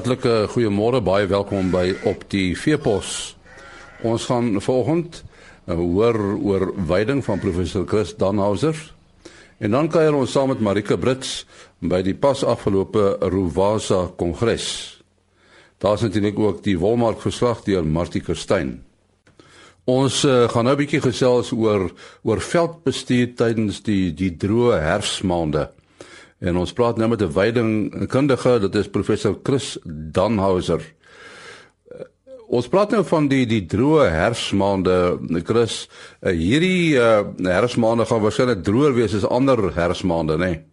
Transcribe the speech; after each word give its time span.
Hartlike 0.00 0.46
goeiemôre, 0.48 1.02
baie 1.04 1.26
welkom 1.28 1.66
by 1.68 1.90
op 2.08 2.22
die 2.32 2.54
Veepos. 2.56 3.34
Ons 4.00 4.30
gaan 4.30 4.54
vanoggend 4.56 5.18
uh, 5.20 5.74
hoor 5.76 6.16
oor 6.40 6.62
veiding 6.88 7.18
van 7.26 7.42
professor 7.42 7.84
Chris 7.84 8.14
Danhauser. 8.16 8.72
En 9.60 9.76
dan 9.76 9.90
kuier 9.92 10.16
ons 10.16 10.32
saam 10.32 10.48
met 10.54 10.62
Marika 10.64 10.96
Brits 10.96 11.42
by 11.84 12.00
die 12.06 12.14
pas 12.16 12.40
afgelope 12.40 13.18
Rovasa 13.20 14.06
Kongres. 14.16 14.70
Daar's 15.84 16.06
natuurlik 16.06 16.40
ook 16.40 16.62
die 16.64 16.78
Wolmark 16.80 17.20
verslag 17.20 17.60
deur 17.68 17.84
Martie 17.84 18.24
Kerstyn. 18.24 18.78
Ons 19.84 20.22
uh, 20.24 20.48
gaan 20.48 20.64
nou 20.64 20.78
'n 20.78 20.80
bietjie 20.80 21.02
gesels 21.04 21.52
oor 21.52 21.90
oor 22.24 22.40
veldbestuur 22.40 23.36
tydens 23.36 23.84
die 23.84 24.14
die 24.16 24.32
droë 24.32 24.80
herfsmaande. 24.80 25.68
En 26.40 26.56
ons 26.56 26.72
praat 26.72 26.96
nou 26.96 27.08
met 27.08 27.20
'n 27.22 27.32
veidingkundige, 27.32 28.58
dit 28.60 28.74
is 28.74 28.88
professor 28.88 29.38
Chris 29.42 29.78
Danhauser. 29.84 30.80
Uh, 30.80 32.00
ons 32.48 32.68
praat 32.68 32.90
nou 32.90 33.04
van 33.04 33.28
die 33.28 33.46
die 33.46 33.66
droë 33.66 34.08
herfsmaande, 34.08 35.18
Chris. 35.44 35.88
Uh, 36.20 36.32
hierdie 36.32 36.96
uh, 36.96 37.20
herfsmaande 37.36 38.06
gaan 38.06 38.22
waarskynlik 38.22 38.64
droër 38.64 38.94
wees 38.94 39.14
as 39.14 39.28
ander 39.28 39.74
herfsmaande, 39.74 40.38
né? 40.38 40.48
Nee? 40.48 40.64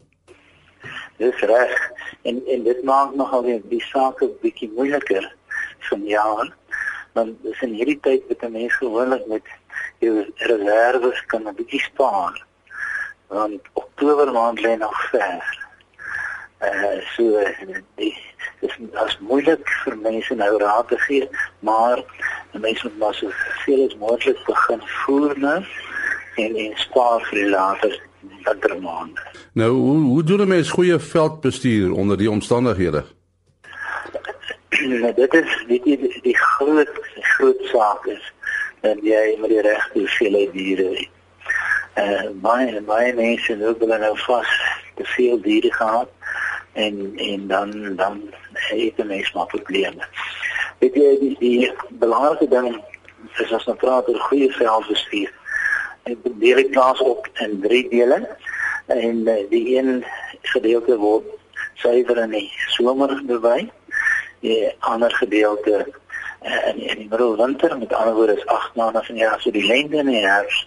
Dis 1.17 1.39
reg. 1.39 1.91
En 2.21 2.41
en 2.47 2.63
dit 2.63 2.83
maak 2.83 3.15
nogal 3.15 3.43
weer 3.43 3.61
die 3.69 3.83
saak 3.91 4.23
'n 4.23 4.31
bietjie 4.41 4.71
moeiliker 4.75 5.35
van 5.79 6.03
jaar. 6.05 6.55
Want 7.13 7.43
dis 7.43 7.61
in 7.61 7.73
hierdie 7.73 7.99
tyd 7.99 8.23
wat 8.27 8.43
'n 8.43 8.51
mens 8.51 8.73
gewoonlik 8.73 9.27
met 9.27 9.43
jou 9.99 10.25
reserves 10.35 11.25
kan 11.25 11.43
'n 11.43 11.55
bietjie 11.55 11.81
spaar 11.81 12.46
want 13.27 13.61
Oktober 13.73 14.31
maand 14.31 14.59
lê 14.59 14.77
nog 14.77 15.09
ver. 15.09 15.65
Eh 16.57 16.67
uh, 16.67 17.01
so 17.15 17.43
die 17.95 18.15
dis 18.59 18.77
as 18.93 19.17
moeilik 19.19 19.69
vir 19.83 19.97
mense 19.97 20.35
nou 20.35 20.57
raad 20.57 20.87
te 20.87 20.97
gee, 20.97 21.29
maar 21.59 22.01
mense 22.51 22.87
moet 22.87 22.97
maar 22.97 23.13
so 23.13 23.29
veel 23.65 23.85
as 23.87 23.97
moontlik 23.97 24.39
begin 24.45 24.81
voer 25.03 25.39
nou 25.39 25.59
en 26.35 26.55
en 26.55 26.73
spaar 26.75 27.21
vir 27.29 27.39
die 27.41 27.49
later 27.49 27.99
wintermaande. 28.45 29.21
Nou 29.53 29.71
hoe 29.71 29.99
hoe 29.99 30.23
doen 30.23 30.47
mense 30.47 30.71
goeie 30.71 30.99
veldbestuur 30.99 31.93
onder 31.93 32.17
die 32.17 32.31
omstandighede? 32.31 33.05
Nou, 34.69 35.13
dit 35.13 35.33
is 35.33 35.65
weet 35.67 35.85
jy 35.85 35.97
die, 35.97 36.19
die 36.21 36.37
groot 36.37 36.89
groot 37.37 37.61
saak 37.71 38.05
is 38.05 38.33
dat 38.81 38.97
jy 39.03 39.37
met 39.41 39.49
die 39.49 39.61
regte 39.61 39.99
hoeveelheid 39.99 40.51
diere 40.53 40.89
het 40.95 41.16
uh, 41.97 42.29
baie 42.41 42.81
baie 42.81 43.13
mense 43.13 43.57
loop 43.57 43.81
hulle 43.83 43.97
nou 44.01 44.13
vas 44.25 44.53
te 44.97 45.05
veel 45.15 45.41
diere 45.41 45.71
gehad 45.73 46.09
en 46.73 47.13
en 47.15 47.47
dan 47.47 47.95
dan 47.95 48.21
het 48.53 48.93
hulle 48.95 49.07
mens 49.07 49.31
maar 49.33 49.45
probleme. 49.45 50.05
Dit 50.79 50.95
is 50.95 51.19
die, 51.19 51.35
die 51.39 51.71
belangrike 51.89 52.47
ding 52.47 52.83
is 53.37 53.51
as 53.51 53.65
ons 53.65 53.79
praat 53.81 54.09
oor 54.09 54.19
goeie 54.29 54.51
veldbestuur. 54.53 55.33
En 56.03 56.19
dit 56.23 56.39
deel 56.43 56.63
ek 56.65 56.71
plaas 56.75 57.01
op 57.01 57.27
in 57.45 57.59
drie 57.61 57.85
dele 57.89 58.21
en 58.93 59.23
uh, 59.27 59.39
die 59.49 59.65
een 59.77 60.05
gedeelte 60.53 60.97
word 61.01 61.25
suiwer 61.81 62.21
in 62.25 62.35
die 62.37 62.47
somer 62.77 63.17
bewy. 63.25 63.67
Die 64.45 64.69
ander 64.79 65.13
gedeelte 65.17 65.81
uh, 65.81 66.67
in 66.69 66.79
in 66.79 67.03
die 67.03 67.09
middel 67.09 67.37
winter 67.37 67.77
met 67.77 67.93
ander 67.93 68.13
woorde 68.13 68.37
is 68.37 68.45
8 68.45 68.75
maande 68.75 69.03
van 69.03 69.15
die 69.15 69.23
jaar 69.23 69.41
so 69.41 69.51
die 69.51 69.65
lente 69.65 69.97
in 69.97 70.13
die 70.13 70.25
herfs 70.25 70.66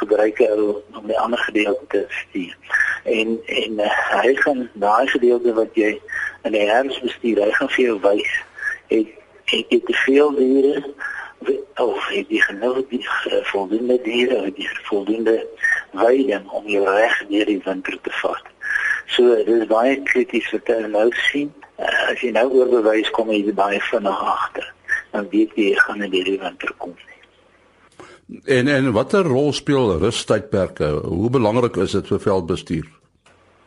gebruik 0.00 0.42
hulle 0.42 0.82
om 0.98 1.06
die 1.06 1.18
ander 1.18 1.38
gedeelte 1.38 1.86
te 1.88 2.04
stuur. 2.22 2.56
En 3.04 3.38
en 3.46 3.80
uh, 3.86 3.94
hy 4.22 4.34
gaan 4.42 4.66
daai 4.72 5.06
gedeelte 5.12 5.54
wat 5.56 5.78
jy 5.78 5.94
in 6.48 6.56
die 6.56 6.66
herfs 6.68 7.00
bestuur, 7.04 7.42
hy 7.44 7.52
gaan 7.58 7.72
vir 7.76 7.84
jou 7.84 7.98
wys 8.04 8.36
het 8.90 9.16
het 9.50 9.72
jy 9.74 9.80
te 9.86 9.96
veel 10.04 10.34
diere 10.36 10.82
of 11.82 12.08
het 12.12 12.28
jy 12.28 12.40
genoeg 12.44 12.82
die 12.90 13.02
uh, 13.02 13.40
voldoende 13.50 13.98
diere 14.04 14.42
of 14.44 14.54
die 14.54 14.68
voldoende 14.88 15.36
weiding 15.96 16.48
om 16.50 16.68
jou 16.70 16.84
reg 16.86 17.16
deur 17.30 17.48
die 17.48 17.60
winter 17.64 17.98
te 18.02 18.12
vat. 18.20 18.50
So 19.10 19.34
dit 19.34 19.54
is 19.56 19.70
baie 19.70 19.96
krities 20.12 20.50
wat 20.54 20.70
jy 20.70 20.80
nou 20.92 21.08
sien. 21.30 21.50
Uh, 21.80 21.88
as 22.12 22.22
jy 22.22 22.34
nou 22.36 22.46
oorbewys 22.60 23.10
kom 23.16 23.32
jy 23.34 23.42
baie 23.56 23.80
vinnig 23.90 24.26
agter. 24.34 24.68
Dan 25.10 25.26
weet 25.32 25.56
jy 25.58 25.72
gaan 25.82 26.04
in 26.06 26.14
die 26.14 26.38
winter 26.38 26.74
kom. 26.78 26.94
En 28.44 28.68
en 28.68 28.92
watter 28.92 29.22
rol 29.22 29.52
speel 29.52 29.98
rustydperke? 29.98 30.88
Hoe 31.02 31.30
belangrik 31.30 31.76
is 31.76 31.90
dit 31.90 32.06
vir 32.06 32.20
veldbestuur? 32.20 32.86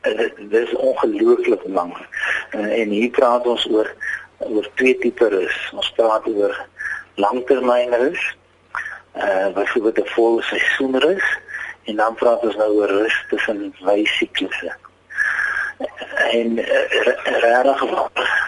Dit 0.01 0.53
is 0.53 0.75
ongelooflik 0.75 1.63
belangrik. 1.63 2.07
En, 2.49 2.69
en 2.69 2.89
hier 2.89 3.09
praat 3.09 3.47
ons 3.47 3.65
oor 3.71 3.89
oor 4.37 4.69
twee 4.75 4.97
tipe 4.97 5.27
rus. 5.27 5.57
Ons 5.75 5.91
praat 5.97 6.27
oor 6.27 6.55
langtermynrus. 7.15 8.23
Uh 9.15 9.51
byvoorbeeld 9.53 9.99
'n 9.99 10.13
volle 10.15 10.41
seisoenrus 10.41 11.27
en 11.83 11.95
dan 11.95 12.15
praat 12.15 12.43
ons 12.43 12.55
nou 12.55 12.71
oor 12.71 12.89
rus 12.89 13.25
tussen 13.29 13.75
wysiklusse. 13.83 14.75
En 16.31 16.57
uh, 16.57 16.65
regtig 17.43 17.83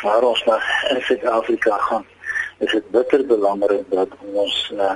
waar 0.02 0.24
ons 0.24 0.44
maar 0.44 0.88
in 0.90 1.02
Suid-Afrika 1.02 1.78
gaan, 1.78 2.06
is 2.58 2.72
dit 2.72 2.90
bitter 2.90 3.26
belangrik 3.26 3.84
dat 3.90 4.09
ons 4.34 4.72
uh, 4.76 4.92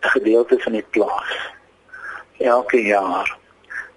gedeelte 0.00 0.58
van 0.58 0.72
die 0.72 0.84
plaas 0.90 1.36
elke 2.38 2.82
jaar 2.82 3.36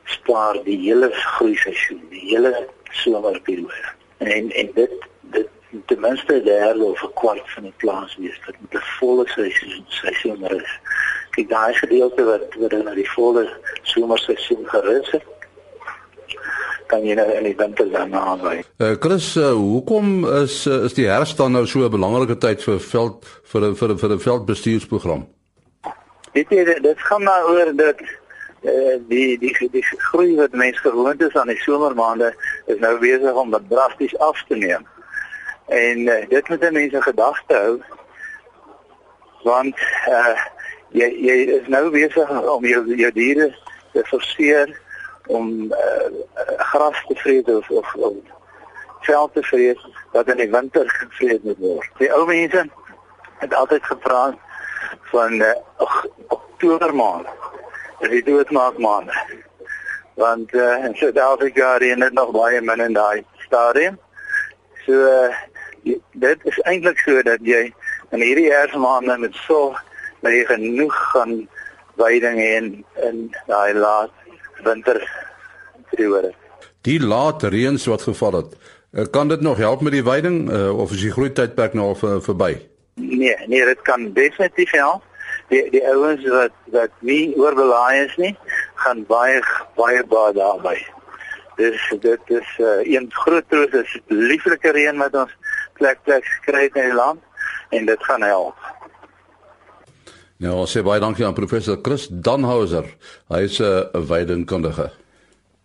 spaar 0.04 0.64
die 0.64 0.78
hele 0.78 1.10
groei 1.12 1.56
seisoen, 1.56 2.02
die 2.10 2.24
hele 2.30 2.68
somerperiode. 2.92 3.94
En 4.18 4.52
en 4.52 4.72
dit 4.74 4.92
dit 5.22 5.48
ten 5.86 6.00
minste 6.00 6.42
derde 6.44 6.84
of 6.84 7.04
'n 7.04 7.14
kwart 7.14 7.52
van 7.52 7.64
die 7.64 7.78
plaas 7.78 8.16
wees 8.18 8.40
dat 8.46 8.56
met 8.60 8.82
'n 8.82 8.86
volle 9.00 9.28
seisoen 9.28 9.86
seisoen 9.88 10.44
is. 10.46 10.80
Kyk 11.30 11.50
daai 11.50 11.74
gedeelte 11.74 12.24
wat 12.24 12.56
wat 12.56 12.72
in 12.72 12.94
die 12.96 13.12
volle 13.12 13.50
somerseisoen 13.84 14.66
gerus 14.66 15.12
het 15.12 15.24
kan 16.88 17.06
jy 17.06 17.16
nou 17.16 17.28
in 17.32 17.44
die 17.44 17.56
winter 17.56 17.92
dan 17.92 18.14
aanwy. 18.14 18.64
Uh, 18.78 18.96
Chris, 19.00 19.36
uh, 19.38 19.52
hoekom 19.52 20.26
is 20.44 20.66
uh, 20.68 20.84
is 20.84 20.94
die 20.94 21.08
herfst 21.08 21.38
dan 21.38 21.52
nou 21.52 21.66
so 21.68 21.86
'n 21.86 21.90
belangrike 21.90 22.38
tyd 22.38 22.64
vir 22.64 22.80
veld 22.80 23.26
vir 23.44 23.76
vir 23.76 23.98
vir 23.98 24.12
'n 24.12 24.20
veldbestuursprogram? 24.20 25.28
Dit 26.32 26.50
dit, 26.50 26.84
dit 26.84 27.00
gaan 27.00 27.24
maar 27.24 27.46
oor 27.46 27.76
dat 27.76 28.02
uh, 28.62 28.98
die 29.08 29.38
die 29.40 29.70
die 29.72 29.84
groei 29.84 30.36
wat 30.36 30.52
mense 30.52 30.80
gewoond 30.80 31.22
is 31.22 31.36
aan 31.36 31.48
die 31.48 31.60
somermaande 31.60 32.36
is 32.66 32.80
nou 32.80 33.00
besig 33.00 33.34
om 33.34 33.50
wat 33.50 33.70
drasties 33.70 34.18
af 34.18 34.44
te 34.48 34.56
neem. 34.56 34.88
En 35.68 35.98
uh, 35.98 36.28
dit 36.30 36.50
moet 36.50 36.72
mense 36.72 37.02
gedagte 37.02 37.56
hou 37.56 37.82
want 39.44 39.78
uh, 40.08 40.38
jy 40.94 41.08
jy 41.28 41.38
is 41.58 41.68
nou 41.68 41.90
besig 41.90 42.30
om 42.30 42.66
jou 42.66 42.84
jou 42.96 43.12
diere 43.12 43.50
te 43.94 44.04
forceer 44.06 44.72
om 45.28 45.72
uh, 45.72 46.08
gras 46.58 47.04
te 47.08 47.16
vreet 47.16 47.50
of 47.50 47.70
of, 47.70 47.96
of 47.96 48.16
veld 49.02 49.34
te 49.34 49.44
vreet 49.44 49.82
wat 50.12 50.30
in 50.30 50.38
die 50.38 50.52
winter 50.52 50.90
gevreet 50.90 51.44
moet 51.44 51.58
word. 51.58 51.90
Die 51.98 52.12
ou 52.14 52.26
mense 52.30 52.68
het 53.42 53.54
altyd 53.54 53.84
gepraat 53.84 54.38
van 55.12 55.34
uh, 55.34 55.54
Oktober 56.28 56.96
maand. 56.96 57.28
Dit 58.00 58.12
is 58.12 58.24
doodmaak 58.24 58.78
maand. 58.78 59.12
Want 60.14 60.54
uh, 60.54 60.86
in 60.86 60.96
Suid-Afrika 60.96 61.80
is 61.80 61.96
dit 61.96 62.14
nog 62.14 62.32
baie 62.32 62.62
min 62.62 62.80
in 62.80 62.94
daai 62.94 63.24
stadium. 63.46 64.00
So 64.86 64.94
uh, 64.94 65.36
dit 66.12 66.46
is 66.46 66.60
eintlik 66.60 67.00
so 67.06 67.22
dat 67.22 67.40
jy 67.42 67.74
in 68.12 68.22
hierdie 68.22 68.52
herfsmaande 68.52 69.18
met 69.18 69.36
so 69.46 69.74
baie 70.22 70.46
genoeg 70.46 70.96
gaan 71.14 71.48
weiding 72.02 72.38
hê 72.40 72.52
in 73.08 73.24
daai 73.48 73.74
laat 73.74 74.12
winter 74.64 75.02
periode. 75.90 76.34
Die 76.82 77.00
laat 77.02 77.44
reëns 77.44 77.86
wat 77.90 78.02
geval 78.02 78.42
het, 78.42 78.54
kan 79.14 79.28
dit 79.28 79.42
nog 79.42 79.58
help 79.58 79.82
met 79.82 79.94
die 79.94 80.04
weiding 80.04 80.50
uh, 80.50 80.70
of 80.78 80.92
is 80.92 81.06
die 81.06 81.14
groeitydperk 81.14 81.74
nou 81.78 81.94
al 81.94 82.22
verby? 82.22 82.56
Nee, 83.12 83.36
nee, 83.48 83.66
dit 83.66 83.82
kan 83.88 84.12
definitief 84.14 84.72
help. 84.72 85.04
Die 85.52 85.66
die 85.74 85.84
ouens 85.88 86.24
wat 86.32 86.56
wat 86.72 86.94
nie 87.04 87.34
oorbelaai 87.36 88.06
is 88.06 88.16
nie, 88.22 88.32
gaan 88.84 89.04
baie 89.10 89.42
baie 89.76 90.04
baie 90.08 90.34
daarby. 90.38 90.78
Dis 91.60 91.82
dit 92.04 92.36
is 92.40 92.54
uh, 92.64 92.80
een 92.88 93.10
groot 93.24 93.48
troos 93.52 93.76
is 93.82 93.98
lieflike 94.08 94.72
reën 94.72 94.98
wat 95.04 95.18
ons 95.26 95.34
plek 95.80 96.00
plek 96.08 96.28
het 96.46 96.80
in 96.80 96.92
die 96.92 96.96
land 96.96 97.20
en 97.76 97.86
dit 97.86 98.08
gaan 98.08 98.24
help. 98.24 98.56
Nou, 100.42 100.56
ons 100.64 100.72
sê 100.74 100.82
baie 100.82 101.04
dankie 101.04 101.28
aan 101.28 101.38
professor 101.38 101.78
Chris 101.84 102.08
Danhauser. 102.10 102.88
Hy 103.30 103.44
is 103.46 103.60
'n 103.60 104.08
weidingkundige. 104.08 104.90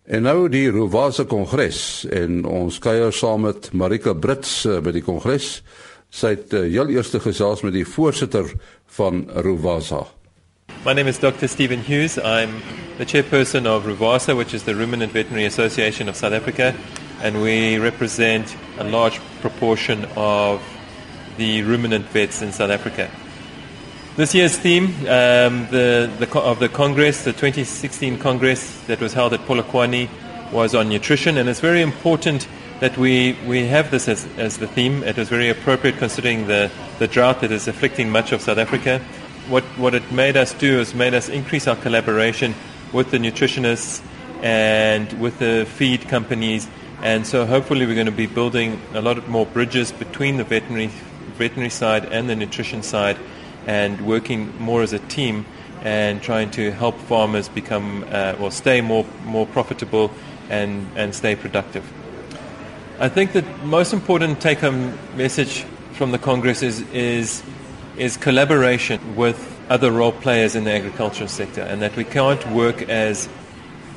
En 0.07 0.21
nou 0.23 0.47
die 0.47 0.69
Rovasa 0.71 1.25
Kongres 1.27 2.05
en 2.15 2.45
ons 2.45 2.79
kuier 2.79 3.11
saam 3.11 3.41
met 3.41 3.73
Marika 3.73 4.13
Brits 4.13 4.65
uh, 4.65 4.77
by 4.79 4.91
die 4.91 5.03
kongres. 5.03 5.63
Sy 6.09 6.35
het 6.35 6.53
uh, 6.53 6.61
heel 6.67 6.93
eerste 6.95 7.19
gesels 7.19 7.61
met 7.61 7.73
die 7.73 7.85
voorsitter 7.85 8.53
van 8.97 9.25
Rovasa. 9.33 10.05
My 10.85 10.93
name 10.93 11.09
is 11.09 11.19
Dr. 11.19 11.47
Stephen 11.47 11.81
Hughes. 11.83 12.17
I'm 12.17 12.61
the 12.97 13.05
chairperson 13.05 13.67
of 13.67 13.85
Ruvasa, 13.85 14.35
which 14.35 14.53
is 14.53 14.63
the 14.63 14.73
Ruminant 14.73 15.11
Veterinary 15.11 15.45
Association 15.45 16.07
of 16.09 16.15
South 16.15 16.33
Africa. 16.33 16.73
and 17.21 17.41
we 17.41 17.77
represent 17.77 18.55
a 18.77 18.83
large 18.83 19.19
proportion 19.41 20.05
of 20.15 20.61
the 21.37 21.61
ruminant 21.63 22.05
vets 22.07 22.41
in 22.41 22.51
South 22.51 22.69
Africa. 22.69 23.09
This 24.15 24.33
year's 24.33 24.57
theme 24.57 24.85
um, 25.07 25.67
the, 25.69 26.11
the, 26.19 26.39
of 26.39 26.59
the 26.59 26.69
Congress, 26.69 27.23
the 27.23 27.33
2016 27.33 28.17
Congress 28.19 28.81
that 28.87 28.99
was 28.99 29.13
held 29.13 29.33
at 29.33 29.41
Polokwane, 29.41 30.09
was 30.51 30.73
on 30.73 30.89
nutrition, 30.89 31.37
and 31.37 31.49
it's 31.49 31.59
very 31.59 31.81
important 31.81 32.47
that 32.79 32.97
we, 32.97 33.37
we 33.47 33.65
have 33.65 33.89
this 33.89 34.07
as, 34.07 34.27
as 34.37 34.57
the 34.57 34.67
theme. 34.67 35.03
It 35.03 35.17
was 35.17 35.29
very 35.29 35.49
appropriate 35.49 35.97
considering 35.97 36.47
the, 36.47 36.71
the 36.99 37.07
drought 37.07 37.41
that 37.41 37.51
is 37.51 37.67
afflicting 37.67 38.09
much 38.09 38.31
of 38.31 38.41
South 38.41 38.57
Africa. 38.57 38.99
What, 39.49 39.63
what 39.77 39.95
it 39.95 40.11
made 40.11 40.37
us 40.37 40.53
do 40.53 40.79
is 40.79 40.93
made 40.93 41.13
us 41.13 41.29
increase 41.29 41.67
our 41.67 41.75
collaboration 41.75 42.53
with 42.93 43.11
the 43.11 43.17
nutritionists 43.17 44.01
and 44.43 45.11
with 45.19 45.39
the 45.39 45.65
feed 45.65 46.07
companies. 46.07 46.67
And 47.01 47.25
so 47.25 47.45
hopefully 47.45 47.85
we're 47.85 47.95
going 47.95 48.05
to 48.05 48.11
be 48.11 48.27
building 48.27 48.79
a 48.93 49.01
lot 49.01 49.27
more 49.27 49.45
bridges 49.45 49.91
between 49.91 50.37
the 50.37 50.43
veterinary, 50.43 50.87
veterinary 51.37 51.69
side 51.69 52.05
and 52.05 52.29
the 52.29 52.35
nutrition 52.35 52.83
side 52.83 53.17
and 53.65 53.99
working 54.01 54.55
more 54.59 54.81
as 54.83 54.93
a 54.93 54.99
team 54.99 55.45
and 55.81 56.21
trying 56.21 56.51
to 56.51 56.71
help 56.71 56.97
farmers 56.99 57.49
become 57.49 58.05
uh, 58.11 58.35
or 58.39 58.51
stay 58.51 58.81
more, 58.81 59.05
more 59.25 59.45
profitable 59.47 60.11
and, 60.49 60.87
and 60.95 61.13
stay 61.13 61.35
productive. 61.35 61.83
I 62.99 63.09
think 63.09 63.33
the 63.33 63.43
most 63.63 63.93
important 63.93 64.41
take 64.41 64.57
home 64.57 64.97
message 65.15 65.65
from 65.91 66.09
the 66.09 66.17
Congress 66.17 66.63
is, 66.63 66.81
is, 66.89 67.43
is 67.95 68.17
collaboration 68.17 69.15
with 69.15 69.37
other 69.69 69.91
role 69.91 70.11
players 70.11 70.55
in 70.55 70.63
the 70.63 70.71
agricultural 70.71 71.29
sector 71.29 71.61
and 71.61 71.79
that 71.83 71.95
we 71.95 72.03
can't 72.03 72.43
work 72.49 72.81
as 72.89 73.29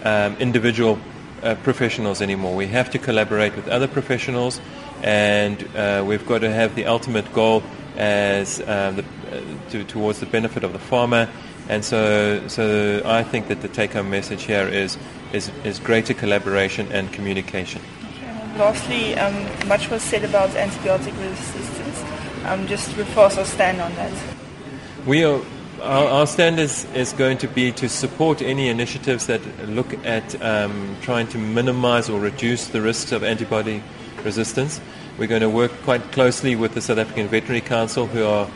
um, 0.05 0.37
individual 0.37 0.99
uh, 1.43 1.55
professionals 1.62 2.20
anymore. 2.20 2.55
We 2.55 2.67
have 2.67 2.91
to 2.91 2.99
collaborate 2.99 3.56
with 3.56 3.69
other 3.69 3.88
professionals 3.88 4.61
and 5.02 5.67
uh, 5.75 6.05
we've 6.06 6.26
got 6.26 6.43
to 6.43 6.52
have 6.52 6.75
the 6.75 6.85
ultimate 6.85 7.32
goal 7.32 7.62
as 7.97 8.61
uh, 8.61 8.91
the, 8.91 9.02
uh, 9.35 9.70
to, 9.70 9.85
towards 9.85 10.20
the 10.20 10.26
benefit 10.26 10.62
of 10.62 10.75
the 10.75 10.79
farmer. 10.79 11.26
And 11.70 11.82
so, 11.82 12.47
so 12.49 13.00
I 13.06 13.23
think 13.23 13.49
that 13.49 13.62
the 13.62 13.69
take-home 13.69 14.11
message 14.11 14.43
here 14.43 14.69
is, 14.69 14.99
is, 15.32 15.50
is 15.64 15.79
greater 15.79 16.12
collaboration 16.12 16.93
and 16.93 17.11
communication. 17.14 17.81
Lastly, 18.56 19.14
um, 19.17 19.69
much 19.69 19.88
was 19.91 20.02
said 20.02 20.25
about 20.25 20.50
antibiotic 20.50 21.19
resistance. 21.19 22.05
Um, 22.44 22.67
just 22.67 22.94
reinforce 22.97 23.38
our 23.38 23.44
stand 23.44 23.81
on 23.81 23.94
that. 23.94 24.12
We 25.06 25.25
are, 25.25 25.41
our, 25.82 26.06
our 26.08 26.26
stand 26.26 26.58
is, 26.58 26.85
is 26.94 27.12
going 27.12 27.38
to 27.38 27.49
be 27.49 27.73
to 27.73 27.88
support 27.88 28.43
any 28.43 28.69
initiatives 28.69 29.26
that 29.26 29.41
look 29.69 29.93
at 30.05 30.41
um, 30.43 30.97
trying 31.00 31.26
to 31.29 31.38
minimize 31.38 32.11
or 32.11 32.20
reduce 32.20 32.67
the 32.69 32.81
risks 32.81 33.12
of 33.12 33.23
antibiotic 33.23 33.82
resistance. 34.25 34.81
We're 35.19 35.26
going 35.26 35.43
to 35.43 35.50
work 35.50 35.73
quite 35.82 36.02
closely 36.12 36.56
with 36.56 36.75
the 36.75 36.81
South 36.81 36.99
African 36.99 37.29
Veterinary 37.29 37.61
Council, 37.61 38.06
who 38.06 38.25
are 38.25 38.49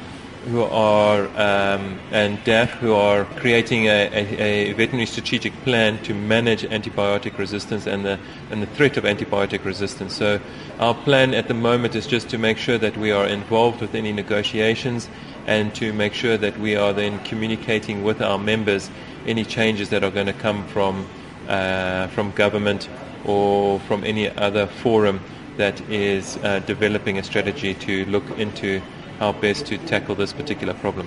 who 0.46 0.62
are 0.62 1.24
um, 1.36 1.98
and 2.10 2.38
DAF, 2.44 2.68
who 2.68 2.92
are 2.92 3.24
creating 3.36 3.86
a, 3.86 4.08
a, 4.12 4.70
a, 4.70 4.72
veterinary 4.72 5.06
strategic 5.06 5.54
plan 5.62 6.02
to 6.02 6.14
manage 6.14 6.62
antibiotic 6.64 7.38
resistance 7.38 7.86
and 7.86 8.04
the 8.04 8.18
and 8.50 8.62
the 8.62 8.66
threat 8.66 8.96
of 8.96 9.04
antibiotic 9.04 9.64
resistance. 9.64 10.14
So 10.14 10.40
our 10.78 10.94
plan 10.94 11.32
at 11.32 11.48
the 11.48 11.54
moment 11.54 11.94
is 11.94 12.06
just 12.06 12.28
to 12.30 12.38
make 12.38 12.58
sure 12.58 12.78
that 12.78 12.96
we 12.96 13.10
are 13.10 13.26
involved 13.26 13.80
with 13.80 13.94
any 13.94 14.12
negotiations 14.12 15.08
and 15.46 15.74
to 15.76 15.92
make 15.92 16.12
sure 16.12 16.36
that 16.36 16.58
we 16.58 16.76
are 16.76 16.92
then 16.92 17.18
communicating 17.24 18.04
with 18.04 18.20
our 18.20 18.38
members 18.38 18.90
any 19.26 19.44
changes 19.44 19.88
that 19.90 20.04
are 20.04 20.10
going 20.10 20.26
to 20.26 20.32
come 20.34 20.66
from 20.68 21.06
uh, 21.48 22.08
from 22.08 22.30
government 22.32 22.88
or 23.24 23.80
from 23.80 24.04
any 24.04 24.28
other 24.28 24.66
forum 24.66 25.20
that 25.56 25.80
is 25.88 26.36
uh, 26.38 26.58
developing 26.60 27.18
a 27.18 27.22
strategy 27.22 27.74
to 27.74 28.04
look 28.06 28.28
into 28.38 28.82
how 29.24 29.32
best 29.32 29.66
to 29.66 29.78
tackle 29.78 30.14
this 30.14 30.32
particular 30.32 30.74
problem. 30.74 31.06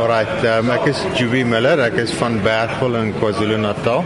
Alright, 0.00 0.44
um, 0.46 0.70
ek 0.70 0.92
is 0.92 0.98
Juby 1.18 1.42
Miller, 1.44 1.80
ek 1.88 1.98
is 2.04 2.12
van 2.20 2.38
Bergville 2.44 3.00
in 3.02 3.10
KwaZulu-Natal. 3.16 4.04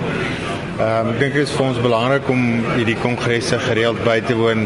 Um, 0.80 1.10
ek 1.12 1.18
dink 1.20 1.34
dit 1.36 1.42
is 1.44 1.52
vir 1.52 1.66
ons 1.66 1.80
belangrik 1.84 2.30
om 2.32 2.44
hierdie 2.78 2.96
kongresse 3.02 3.58
gereeld 3.66 4.00
by 4.06 4.16
te 4.24 4.36
woon. 4.38 4.64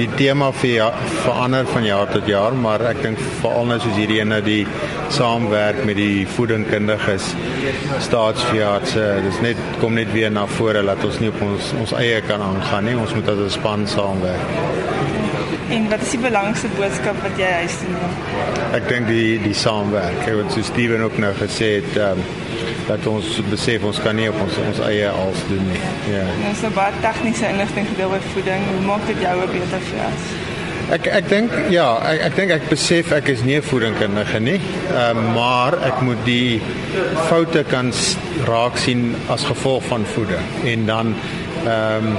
Die 0.00 0.08
tema 0.18 0.48
vir 0.58 0.72
ja, 0.72 0.88
verander 1.22 1.68
van 1.70 1.86
jaar 1.86 2.10
tot 2.10 2.26
jaar, 2.26 2.56
maar 2.66 2.82
ek 2.90 3.04
dink 3.04 3.22
veral 3.38 3.70
nou 3.70 3.78
soos 3.84 3.94
hierdie 3.94 4.18
ene 4.24 4.40
die 4.42 4.64
saamwerk 5.14 5.84
met 5.86 6.00
die 6.00 6.26
voedingkundiges, 6.34 7.30
staatsveeartse, 8.08 9.06
dis 9.28 9.38
net 9.46 9.62
kom 9.78 9.94
net 9.94 10.10
weer 10.16 10.34
na 10.34 10.48
vore 10.58 10.82
dat 10.90 11.06
ons 11.06 11.22
nie 11.22 11.30
op 11.30 11.38
ons 11.46 11.70
ons 11.84 11.94
eie 12.02 12.18
kan 12.26 12.42
aangaan 12.42 12.90
nie. 12.90 12.98
Ons 12.98 13.14
moet 13.14 13.30
as 13.30 13.46
'n 13.46 13.54
span 13.60 13.86
saamwerk. 13.94 15.15
En 15.68 15.88
wat 15.88 16.02
is 16.02 16.10
die 16.10 16.20
belangrikste 16.22 16.68
boodskap 16.76 17.18
wat 17.22 17.38
jy 17.38 17.50
huis 17.60 17.76
toe 17.80 17.90
neem? 17.90 18.16
Ek 18.78 18.88
dink 18.90 19.08
die 19.10 19.38
die 19.42 19.54
saamwerk. 19.54 20.20
Ek 20.22 20.40
het 20.42 20.52
so 20.54 20.62
Steven 20.66 21.02
ook 21.06 21.18
nou 21.22 21.32
gesê 21.38 21.70
het 21.80 21.96
ehm 21.96 22.22
um, 22.22 22.44
dat 22.86 23.06
ons 23.10 23.40
besef 23.50 23.82
ons 23.82 23.98
kan 24.02 24.14
nie 24.14 24.28
op 24.30 24.36
ons 24.44 24.58
ons 24.62 24.80
eie 24.86 25.08
als 25.10 25.40
doen 25.50 25.64
nie. 25.66 25.80
Ja. 26.12 26.22
Nou 26.42 26.52
so 26.54 26.70
baie 26.74 26.94
tegniese 27.02 27.48
inligting 27.50 27.88
gedeel 27.90 28.14
oor 28.14 28.28
voeding. 28.34 28.68
Hoe 28.72 28.84
maak 28.86 29.06
dit 29.10 29.22
jou 29.26 29.34
'n 29.42 29.50
beter 29.52 29.82
veearts? 29.90 30.28
Ek 30.94 31.06
ek 31.10 31.28
dink 31.28 31.50
ja, 31.74 31.86
ek 32.06 32.20
ek 32.28 32.36
dink 32.36 32.50
ek 32.54 32.68
besef 32.70 33.10
ek 33.12 33.28
is 33.28 33.42
nie 33.42 33.56
'n 33.58 33.62
voedingkundige 33.62 34.40
nie. 34.40 34.60
Ehm 34.94 35.18
um, 35.18 35.32
maar 35.34 35.74
ek 35.82 36.00
moet 36.00 36.22
die 36.24 36.60
foute 37.26 37.64
kan 37.64 37.92
raak 38.46 38.78
sien 38.78 39.14
as 39.28 39.44
gevolg 39.44 39.82
van 39.84 40.06
voeding 40.14 40.46
en 40.64 40.86
dan 40.86 41.14
ehm 41.66 42.06
um, 42.06 42.16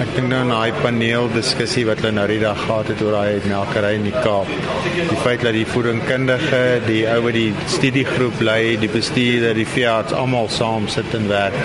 ek 0.00 0.10
dink 0.16 0.28
nou 0.30 0.40
na 0.48 0.58
daai 0.62 0.80
paneel 0.80 1.26
diskussie 1.32 1.82
wat 1.88 2.00
hulle 2.00 2.12
nou 2.16 2.24
die 2.28 2.38
dag 2.40 2.58
gehad 2.64 2.88
het 2.92 3.02
oor 3.04 3.14
daai 3.16 3.46
melkery 3.48 3.92
in 3.98 4.06
die 4.08 4.14
Kaap. 4.14 4.48
Die 4.96 5.18
feit 5.24 5.44
dat 5.44 5.56
die 5.56 5.66
voedingkundige, 5.68 6.60
die 6.86 7.02
ou 7.12 7.18
wat 7.26 7.36
die 7.36 7.50
studiegroep 7.74 8.40
lei, 8.44 8.76
die 8.80 8.90
bestuurder, 8.92 9.56
die 9.56 9.68
veearts 9.68 10.16
almal 10.16 10.48
saam 10.52 10.88
sit 10.92 11.16
en 11.16 11.28
werk. 11.32 11.56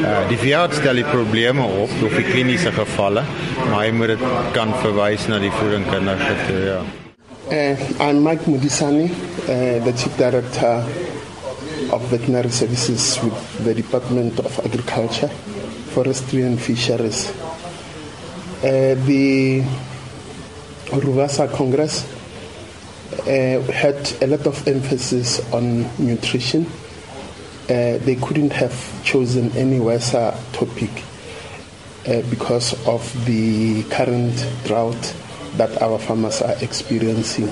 Uh 0.00 0.16
die 0.30 0.40
veearts 0.40 0.80
stel 0.80 0.98
die 1.02 1.06
probleme 1.10 1.66
op 1.84 1.94
of 2.06 2.18
die 2.18 2.26
kliniese 2.26 2.74
gevalle, 2.74 3.24
maar 3.68 3.78
hy 3.84 3.94
moet 3.98 4.14
dit 4.14 4.26
kan 4.58 4.74
verwys 4.82 5.28
na 5.30 5.38
die 5.42 5.54
voedingkundige 5.60 6.36
toe, 6.48 6.60
ja. 6.66 6.82
Uh, 7.52 7.74
I'm 8.00 8.22
Mike 8.24 8.46
Mudisani, 8.50 9.10
uh, 9.10 9.84
the 9.84 9.92
Chief 9.92 10.16
Director 10.16 10.82
of 11.92 12.02
Veterinary 12.10 12.50
Services 12.50 13.18
with 13.22 13.64
the 13.64 13.74
Department 13.74 14.38
of 14.40 14.58
Agriculture. 14.64 15.30
Forestry 15.92 16.42
and 16.42 16.60
fisheries. 16.60 17.30
Uh, 18.64 18.94
the 19.04 19.60
Ruvasa 20.86 21.52
Congress 21.52 22.04
uh, 23.20 23.60
had 23.72 24.12
a 24.22 24.26
lot 24.26 24.46
of 24.46 24.66
emphasis 24.66 25.40
on 25.52 25.82
nutrition. 25.98 26.66
Uh, 27.64 27.98
they 27.98 28.16
couldn't 28.20 28.52
have 28.52 28.74
chosen 29.04 29.50
any 29.52 29.78
worse 29.78 30.12
topic 30.52 30.90
uh, 32.06 32.22
because 32.30 32.74
of 32.86 33.02
the 33.26 33.82
current 33.84 34.46
drought 34.64 35.14
that 35.56 35.80
our 35.82 35.98
farmers 35.98 36.40
are 36.40 36.56
experiencing. 36.62 37.50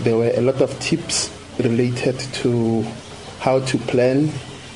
There 0.00 0.16
were 0.16 0.32
a 0.34 0.40
lot 0.40 0.60
of 0.60 0.78
tips 0.80 1.30
related 1.58 2.18
to 2.42 2.82
how 3.40 3.60
to 3.60 3.78
plan 3.78 4.30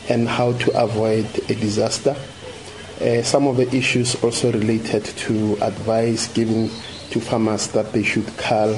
and 0.09 0.29
how 0.29 0.53
to 0.53 0.83
avoid 0.83 1.27
a 1.51 1.55
disaster. 1.55 2.17
Uh, 3.01 3.23
some 3.23 3.47
of 3.47 3.57
the 3.57 3.69
issues 3.73 4.17
also 4.25 4.51
related 4.51 5.05
to 5.05 5.57
advice 5.63 6.27
given 6.33 6.69
to 7.11 7.21
farmers 7.21 7.69
that 7.69 7.93
they 7.93 8.03
should 8.03 8.27
cull 8.37 8.77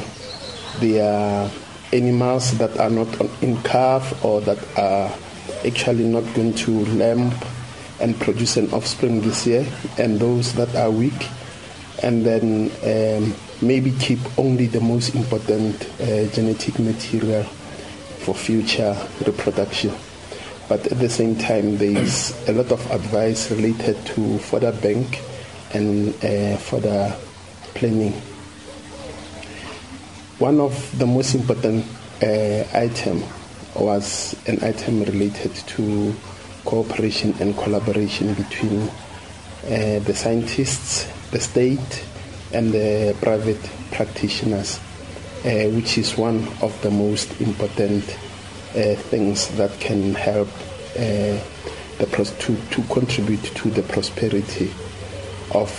their 0.78 1.50
animals 1.94 2.56
that 2.58 2.76
are 2.78 2.90
not 2.90 3.08
in 3.42 3.56
calf 3.62 4.22
or 4.22 4.42
that 4.42 4.58
are 4.76 5.10
actually 5.66 6.04
not 6.04 6.22
going 6.34 6.52
to 6.52 6.84
lamb 6.96 7.32
and 8.00 8.18
produce 8.20 8.58
an 8.58 8.70
offspring 8.72 9.22
this 9.22 9.46
year, 9.46 9.66
and 9.98 10.20
those 10.20 10.52
that 10.54 10.74
are 10.74 10.90
weak, 10.90 11.28
and 12.02 12.24
then 12.24 12.70
um, 12.84 13.34
maybe 13.62 13.90
keep 13.92 14.18
only 14.38 14.66
the 14.66 14.80
most 14.80 15.14
important 15.14 15.82
uh, 16.00 16.26
genetic 16.28 16.78
material 16.78 17.44
for 17.44 18.34
future 18.34 18.94
reproduction 19.26 19.92
but 20.70 20.86
at 20.86 21.00
the 21.00 21.08
same 21.08 21.34
time, 21.34 21.78
there's 21.78 22.30
a 22.48 22.52
lot 22.52 22.70
of 22.70 22.90
advice 22.92 23.50
related 23.50 23.96
to 24.06 24.38
further 24.38 24.70
bank 24.70 25.20
and 25.74 26.14
uh, 26.24 26.56
further 26.58 27.12
planning. 27.74 28.12
One 30.38 30.60
of 30.60 30.96
the 30.96 31.06
most 31.06 31.34
important 31.34 31.84
uh, 32.22 32.62
item 32.72 33.20
was 33.74 34.36
an 34.46 34.62
item 34.62 35.02
related 35.02 35.52
to 35.74 36.14
cooperation 36.64 37.34
and 37.40 37.56
collaboration 37.56 38.32
between 38.34 38.82
uh, 38.82 39.98
the 39.98 40.14
scientists, 40.14 41.10
the 41.32 41.40
state, 41.40 42.04
and 42.52 42.70
the 42.70 43.16
private 43.20 43.60
practitioners, 43.90 44.78
uh, 45.44 45.66
which 45.74 45.98
is 45.98 46.16
one 46.16 46.46
of 46.62 46.80
the 46.82 46.92
most 46.92 47.40
important 47.40 48.04
things 48.72 49.48
that 49.56 49.70
can 49.80 50.14
help 50.14 50.48
uh, 50.96 51.38
the 51.98 52.08
pros- 52.10 52.36
to, 52.38 52.56
to 52.70 52.82
contribute 52.84 53.42
to 53.42 53.70
the 53.70 53.82
prosperity 53.82 54.72
of 55.54 55.70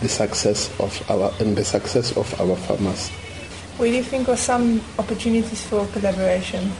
the 0.00 0.08
success 0.08 0.70
of 0.80 1.10
our 1.10 1.32
and 1.40 1.56
the 1.56 1.64
success 1.64 2.16
of 2.16 2.40
our 2.40 2.56
farmers. 2.56 3.10
What 3.78 3.86
do 3.86 3.92
you 3.92 4.02
think 4.02 4.28
are 4.28 4.36
some 4.36 4.80
opportunities 4.98 5.66
for 5.66 5.86
collaboration? 5.88 6.70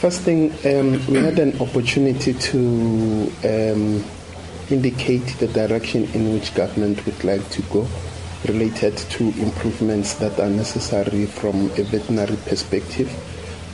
First 0.00 0.22
thing, 0.22 0.52
um, 0.64 1.04
we 1.06 1.18
had 1.18 1.38
an 1.38 1.60
opportunity 1.60 2.34
to 2.34 3.32
um, 3.44 4.04
indicate 4.70 5.26
the 5.38 5.48
direction 5.48 6.04
in 6.14 6.32
which 6.32 6.54
government 6.54 7.04
would 7.06 7.22
like 7.24 7.48
to 7.50 7.62
go 7.62 7.86
related 8.48 8.96
to 8.96 9.24
improvements 9.40 10.14
that 10.14 10.38
are 10.40 10.50
necessary 10.50 11.26
from 11.26 11.66
a 11.78 11.82
veterinary 11.84 12.36
perspective 12.46 13.08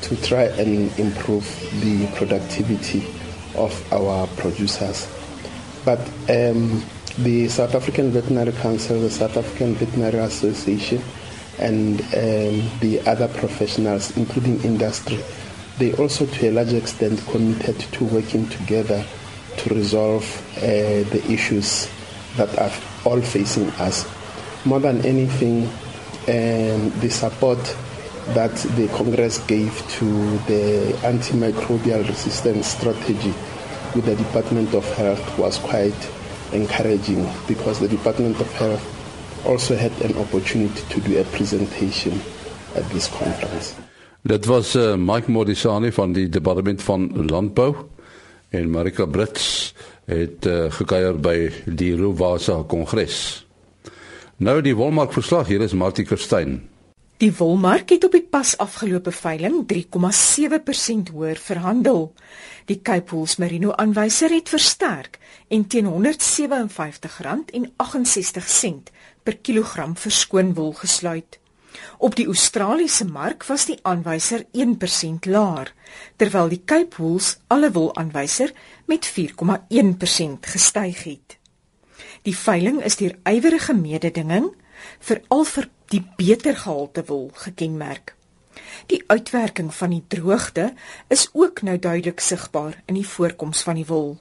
to 0.02 0.16
try 0.22 0.44
and 0.44 0.96
improve 0.98 1.44
the 1.80 2.06
productivity 2.16 3.06
of 3.56 3.92
our 3.92 4.26
producers. 4.36 5.08
But 5.84 6.00
um, 6.28 6.84
the 7.18 7.48
South 7.48 7.74
African 7.74 8.10
Veterinary 8.10 8.52
Council, 8.52 9.00
the 9.00 9.10
South 9.10 9.36
African 9.36 9.74
Veterinary 9.74 10.18
Association, 10.18 11.02
and 11.58 12.00
um, 12.00 12.70
the 12.80 13.02
other 13.06 13.28
professionals, 13.28 14.16
including 14.16 14.62
industry, 14.62 15.18
they 15.78 15.92
also, 15.94 16.26
to 16.26 16.48
a 16.48 16.52
large 16.52 16.72
extent, 16.72 17.24
committed 17.26 17.78
to 17.78 18.04
working 18.04 18.48
together 18.48 19.04
to 19.56 19.74
resolve 19.74 20.24
uh, 20.58 20.60
the 20.60 21.22
issues 21.28 21.88
that 22.36 22.56
are 22.58 22.72
all 23.04 23.20
facing 23.20 23.68
us. 23.80 24.06
More 24.64 24.80
than 24.80 25.04
anything, 25.04 25.64
um, 26.28 26.90
the 27.00 27.08
support 27.10 27.58
that 28.34 28.54
the 28.76 28.88
Congress 28.88 29.38
gave 29.46 29.72
to 29.98 30.06
the 30.46 30.92
antimicrobial 31.02 32.06
resistance 32.06 32.66
strategy 32.66 33.34
with 33.94 34.04
the 34.04 34.16
Department 34.16 34.74
of 34.74 34.84
Health 34.96 35.38
was 35.38 35.58
quite 35.58 35.96
encouraging 36.52 37.26
because 37.46 37.80
the 37.80 37.88
Department 37.88 38.38
of 38.40 38.52
Health 38.54 38.84
also 39.46 39.76
had 39.76 39.92
an 40.02 40.16
opportunity 40.18 40.82
to 40.88 41.00
do 41.00 41.18
a 41.20 41.24
presentation 41.24 42.20
at 42.74 42.84
this 42.90 43.08
conference. 43.08 43.74
Dit 44.22 44.46
was 44.46 44.74
uh, 44.76 44.96
Mike 44.96 45.30
Modisani 45.30 45.92
van 45.92 46.12
die 46.12 46.28
Departement 46.28 46.82
van 46.82 47.10
Landbou 47.30 47.74
en 48.50 48.70
Marika 48.70 49.06
Brits 49.06 49.74
het 50.04 50.46
uh, 50.46 50.66
gekuier 50.72 51.16
by 51.20 51.36
die 51.64 51.94
Rowasa 51.96 52.62
Kongres. 52.66 53.46
Nou 54.36 54.60
die 54.62 54.74
wolmark 54.76 55.12
verslag 55.12 55.48
hier 55.48 55.62
is 55.64 55.72
Martie 55.72 56.04
Kerstyn. 56.04 56.60
Die 57.18 57.32
wolmark 57.34 57.90
het 57.90 58.04
op 58.06 58.12
die 58.14 58.22
pas 58.22 58.52
afgelope 58.62 59.10
veiling 59.10 59.66
3,7% 59.66 61.10
hoër 61.10 61.38
verhandel. 61.42 62.14
Die 62.70 62.78
Cape 62.82 63.10
Wool 63.10 63.26
Merino 63.42 63.72
aanwyser 63.74 64.30
het 64.30 64.48
versterk 64.48 65.18
en 65.48 65.66
teen 65.66 65.88
R157,68 65.90 65.96
per 69.26 69.36
kilogram 69.42 69.96
verskoon 69.98 70.54
wol 70.54 70.72
gesluit. 70.78 71.38
Op 71.98 72.14
die 72.14 72.26
Australiese 72.26 73.04
mark 73.04 73.42
was 73.50 73.66
die 73.66 73.78
aanwyser 73.82 74.46
1% 74.54 75.26
laer, 75.26 75.74
terwyl 76.16 76.48
die 76.48 76.62
Cape 76.64 77.02
Wools 77.02 77.38
alle 77.48 77.72
wol 77.74 77.90
aanwyser 77.98 78.52
met 78.86 79.10
4,1% 79.10 80.38
gestyg 80.54 81.02
het. 81.02 81.38
Die 82.22 82.36
veiling 82.36 82.78
is 82.86 82.96
deur 83.02 83.18
ywerige 83.26 83.74
mededinging 83.74 84.54
veral 85.02 85.44
vir 85.44 85.68
die 85.92 86.04
beter 86.16 86.56
gehalte 86.56 87.04
wol 87.08 87.30
gekenmerk. 87.34 88.14
Die 88.86 89.02
uitwerking 89.06 89.74
van 89.74 89.90
die 89.90 90.04
droogte 90.08 90.72
is 91.08 91.28
ook 91.32 91.62
nou 91.62 91.78
duidelik 91.78 92.20
sigbaar 92.20 92.82
in 92.86 92.98
die 92.98 93.06
voorkoms 93.06 93.62
van 93.62 93.78
die 93.80 93.86
wol. 93.86 94.16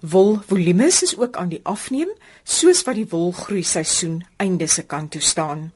Wolvolumes 0.00 1.02
is 1.02 1.16
ook 1.16 1.36
aan 1.36 1.52
die 1.52 1.60
afneem, 1.62 2.10
soos 2.44 2.82
wat 2.86 2.98
die 2.98 3.08
wolgroei 3.08 3.62
seisoen 3.62 4.24
einde 4.36 4.66
se 4.66 4.82
kant 4.82 5.10
toe 5.10 5.20
staan. 5.20 5.70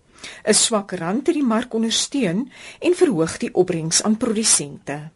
'n 0.48 0.54
Swak 0.54 0.92
rand 0.92 1.26
het 1.26 1.36
die 1.36 1.44
mark 1.44 1.74
ondersteun 1.74 2.50
en 2.80 2.94
verhoog 2.96 3.36
die 3.38 3.54
opbrengs 3.54 4.02
aan 4.02 4.16
produsente. 4.16 5.10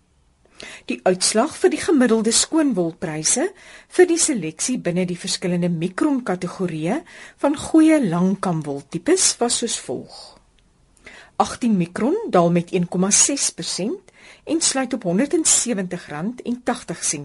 Die 0.90 1.00
uitslag 1.02 1.56
vir 1.56 1.70
die 1.70 1.80
gemiddelde 1.82 2.32
skoonwolpryse 2.34 3.52
vir 3.96 4.06
die 4.10 4.18
seleksie 4.18 4.78
binne 4.82 5.04
die 5.06 5.18
verskillende 5.18 5.68
mikron 5.70 6.22
kategorieë 6.26 7.02
van 7.42 7.56
goeie 7.68 7.98
langkamwoltipes 8.04 9.36
was 9.42 9.58
soos 9.62 9.78
volg. 9.86 10.38
18 11.38 11.76
mikron 11.78 12.16
daal 12.30 12.50
met 12.50 12.70
1,6% 12.74 12.82
en 14.44 14.60
sluit 14.60 14.92
op 14.92 15.04
R170,80 15.04 15.12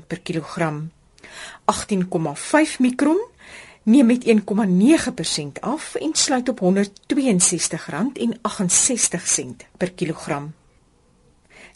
per 0.07 0.19
kilogram. 0.21 0.91
18,5 1.65 2.77
mikron 2.79 3.21
neem 3.83 4.05
met 4.05 4.25
1,9% 4.25 4.31
af 5.59 5.95
en 5.95 6.13
sluit 6.13 6.49
op 6.49 6.59
R162,68 6.61 6.67
per 9.77 9.91
kilogram. 9.91 10.53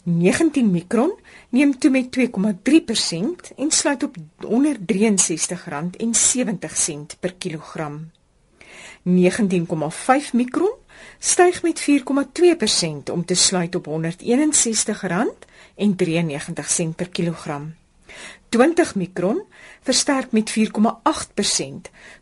19 0.08 0.70
mikron 0.70 1.12
neem 1.48 1.78
toe 1.78 1.90
met 1.90 2.18
2,3% 2.18 2.24
en 3.56 3.70
sluit 3.70 4.02
op 4.02 4.16
R163,70 4.16 4.50
per 7.20 7.34
kilogram. 7.34 8.10
19,5 9.04 9.12
mikron 10.32 10.72
styg 11.18 11.62
met 11.62 11.86
4,2% 11.90 11.94
om 13.12 13.24
te 13.24 13.34
sluit 13.34 13.74
op 13.74 13.86
R161,93 13.88 13.92
per 16.96 17.08
kilogram. 17.08 17.74
20 18.48 18.94
mikron 18.94 19.42
versterk 19.82 20.32
met 20.32 20.54
4,8% 20.58 20.64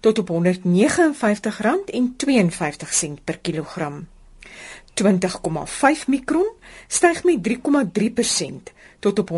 tot 0.01 0.19
op 0.19 0.31
R159,52 0.31 0.37
per 3.25 3.39
kilogram. 3.39 4.07
20,5 5.03 6.07
mikron 6.07 6.53
styg 6.87 7.25
met 7.25 7.49
3,3% 7.49 7.55
tot 8.99 9.19
op 9.19 9.31
R158,46 9.31 9.37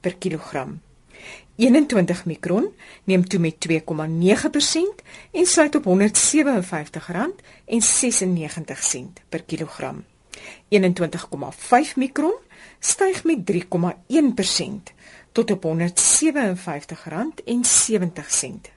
per 0.00 0.16
kilogram. 0.16 0.80
21 1.56 2.24
mikron 2.24 2.74
neem 3.04 3.28
toe 3.28 3.40
met 3.40 3.54
2,9% 3.68 3.74
en 5.30 5.46
sluit 5.46 5.74
op 5.74 5.84
R157,96 5.84 5.90
per 9.28 9.42
kilogram. 9.42 10.04
21,5 10.68 10.76
mikron 11.94 12.34
styg 12.78 13.24
met 13.24 13.38
3,1% 13.52 13.58
tot 15.32 15.50
op 15.50 15.64
R157,70 15.64 15.70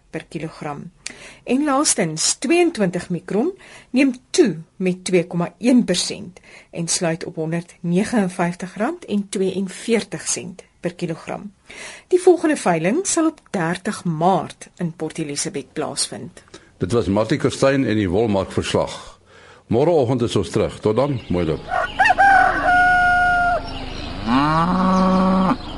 per 0.09 0.25
kilogram. 0.29 0.91
En 1.43 1.63
laastens 1.63 2.33
22 2.33 3.09
mikron 3.09 3.53
neem 3.89 4.15
toe 4.29 4.57
met 4.75 4.97
2,1% 5.11 5.17
en 6.71 6.87
sluit 6.87 7.25
op 7.25 7.35
R159,42 7.35 7.45
per 10.79 10.93
kilogram. 10.95 11.51
Die 12.07 12.21
volgende 12.21 12.55
veiling 12.55 13.07
sal 13.07 13.25
op 13.25 13.39
30 13.49 14.03
Maart 14.03 14.69
in 14.77 14.93
Port 14.95 15.17
Elizabeth 15.17 15.73
plaasvind. 15.73 16.43
Dit 16.77 16.91
was 16.91 17.07
Martie 17.07 17.37
Kerstyn 17.37 17.85
en 17.85 17.95
die 17.95 18.09
wolmark 18.09 18.51
verslag. 18.51 19.19
Môreoggend 19.67 20.21
is 20.21 20.35
ons 20.35 20.49
terug. 20.49 20.79
Tot 20.79 20.95
dan, 20.95 21.19
mooi 21.29 21.45
loop. 21.45 21.59
Ah. 24.25 25.68